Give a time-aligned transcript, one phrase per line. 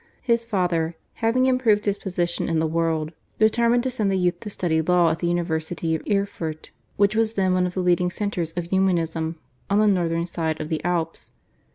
[0.23, 4.49] His father, having improved his position in the world, determined to send the youth to
[4.49, 8.51] study law at the University of Erfurt, which was then one of the leading centres
[8.53, 9.37] of Humanism
[9.69, 11.33] on the northern side of the Alps.